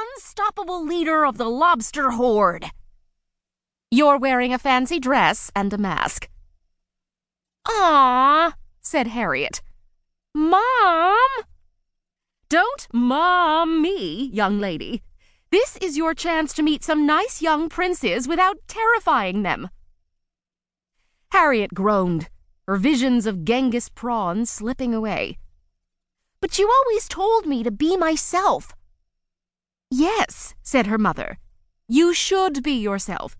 [0.00, 2.66] unstoppable leader of the lobster horde.
[3.90, 6.28] You're wearing a fancy dress and a mask.
[7.66, 9.62] Ah, said Harriet.
[10.34, 11.18] Mom!
[12.48, 15.02] Don't mom me, young lady.
[15.50, 19.68] This is your chance to meet some nice young princes without terrifying them.
[21.32, 22.28] Harriet groaned,
[22.66, 25.38] her visions of Genghis prawn slipping away.
[26.40, 28.72] But you always told me to be myself.
[29.90, 31.38] Yes, said her mother.
[31.88, 33.36] You should be yourself.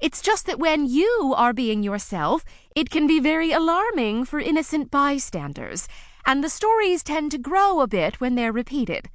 [0.00, 2.44] It's just that when you are being yourself,
[2.76, 5.88] it can be very alarming for innocent bystanders,
[6.24, 9.10] and the stories tend to grow a bit when they're repeated.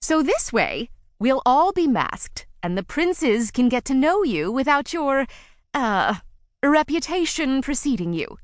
[0.00, 4.52] So this way, we'll all be masked, and the princes can get to know you
[4.52, 5.26] without your,
[5.74, 6.14] uh,
[6.62, 8.38] reputation preceding you.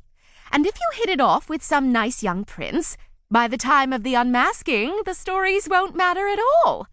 [0.50, 2.96] And if you hit it off with some nice young prince,
[3.30, 6.88] by the time of the unmasking, the stories won't matter at all.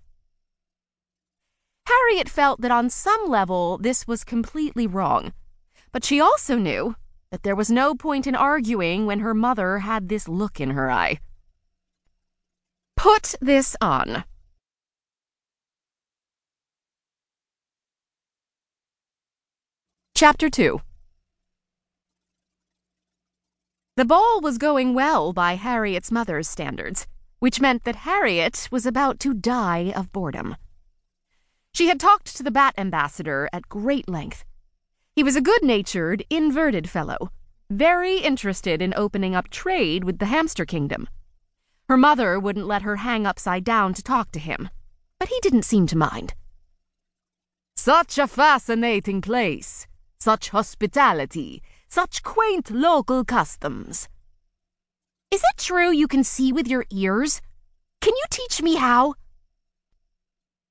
[1.86, 5.34] Harriet felt that on some level this was completely wrong,
[5.92, 6.96] but she also knew
[7.32, 10.92] that there was no point in arguing when her mother had this look in her
[10.92, 11.20] eye.
[12.96, 14.24] Put this on.
[20.16, 20.80] Chapter 2
[23.96, 27.08] The ball was going well by Harriet's mother's standards,
[27.40, 30.56] which meant that Harriet was about to die of boredom.
[31.76, 34.46] She had talked to the Bat Ambassador at great length.
[35.16, 37.32] He was a good natured, inverted fellow,
[37.68, 41.10] very interested in opening up trade with the hamster kingdom.
[41.90, 44.70] Her mother wouldn't let her hang upside down to talk to him,
[45.18, 46.36] but he didn't seem to mind.
[47.76, 49.88] Such a fascinating place,
[50.20, 54.08] such hospitality, such quaint local customs.
[55.32, 57.42] Is it true you can see with your ears?
[58.00, 59.16] Can you teach me how?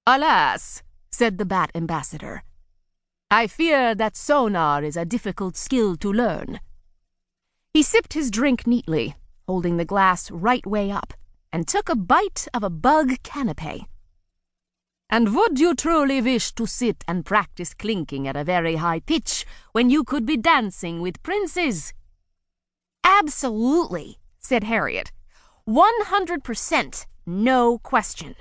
[0.06, 2.42] Alas, said the Bat Ambassador.
[3.30, 6.60] I fear that sonar is a difficult skill to learn.
[7.72, 9.14] He sipped his drink neatly,
[9.46, 11.14] holding the glass right way up,
[11.52, 13.86] and took a bite of a bug canapé.
[15.10, 19.44] And would you truly wish to sit and practice clinking at a very high pitch
[19.72, 21.92] when you could be dancing with princes?
[23.04, 25.12] Absolutely, said Harriet.
[25.64, 28.36] One hundred percent, no question.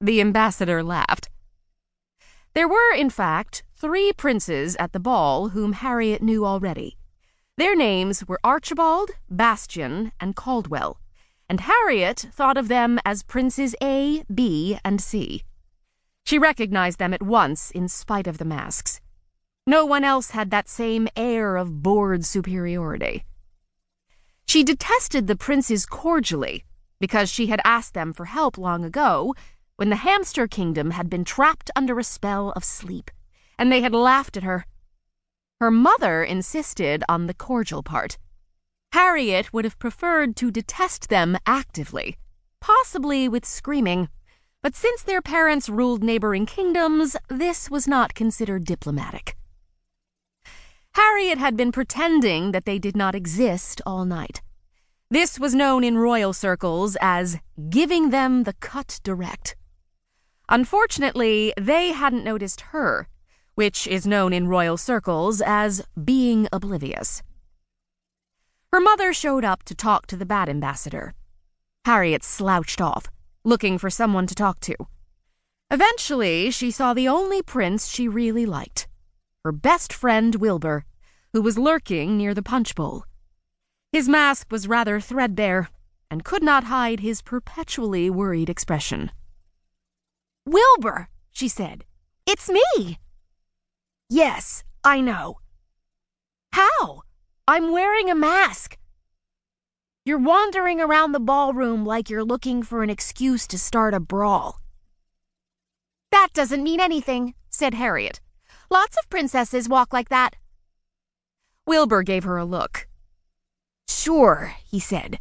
[0.00, 1.30] The ambassador laughed.
[2.54, 6.98] There were, in fact, three princes at the ball whom Harriet knew already.
[7.56, 11.00] Their names were Archibald, Bastian, and Caldwell,
[11.48, 15.44] and Harriet thought of them as Princes A, B, and C.
[16.24, 19.00] She recognized them at once in spite of the masks.
[19.66, 23.24] No one else had that same air of bored superiority.
[24.46, 26.64] She detested the princes cordially
[27.00, 29.34] because she had asked them for help long ago
[29.82, 33.10] when the hamster kingdom had been trapped under a spell of sleep,
[33.58, 34.64] and they had laughed at her.
[35.58, 38.16] Her mother insisted on the cordial part.
[38.92, 42.16] Harriet would have preferred to detest them actively,
[42.60, 44.08] possibly with screaming,
[44.62, 49.34] but since their parents ruled neighboring kingdoms, this was not considered diplomatic.
[50.94, 54.42] Harriet had been pretending that they did not exist all night.
[55.10, 59.56] This was known in royal circles as giving them the cut direct.
[60.48, 63.08] Unfortunately, they hadn't noticed her,
[63.54, 67.22] which is known in royal circles as being oblivious.
[68.72, 71.14] Her mother showed up to talk to the Bat Ambassador.
[71.84, 73.06] Harriet slouched off,
[73.44, 74.74] looking for someone to talk to.
[75.70, 78.88] Eventually, she saw the only prince she really liked
[79.44, 80.84] her best friend Wilbur,
[81.32, 83.04] who was lurking near the punch bowl.
[83.90, 85.68] His mask was rather threadbare
[86.10, 89.10] and could not hide his perpetually worried expression.
[90.46, 91.84] Wilbur, she said.
[92.26, 92.98] It's me.
[94.08, 95.38] Yes, I know.
[96.52, 97.02] How?
[97.48, 98.76] I'm wearing a mask.
[100.04, 104.60] You're wandering around the ballroom like you're looking for an excuse to start a brawl.
[106.10, 108.20] That doesn't mean anything, said Harriet.
[108.70, 110.36] Lots of princesses walk like that.
[111.66, 112.88] Wilbur gave her a look.
[113.88, 115.18] Sure, he said.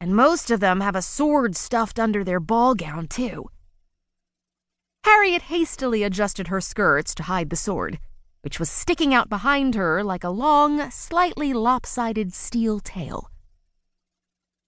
[0.00, 3.50] And most of them have a sword stuffed under their ball gown, too.
[5.04, 7.98] Harriet hastily adjusted her skirts to hide the sword,
[8.42, 13.30] which was sticking out behind her like a long, slightly lopsided steel tail.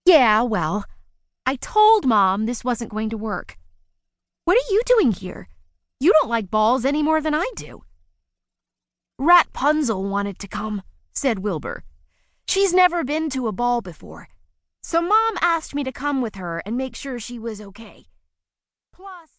[0.05, 0.85] Yeah, well,
[1.47, 3.59] I told Mom this wasn't going to work.
[4.45, 5.49] What are you doing here?
[6.01, 7.85] You don't like balls any more than I do.
[9.19, 10.83] Rapunzel wanted to come,
[11.13, 11.85] said Wilbur.
[12.49, 14.29] She's never been to a ball before,
[14.83, 18.07] so Mom asked me to come with her and make sure she was okay.
[18.93, 19.39] Plus,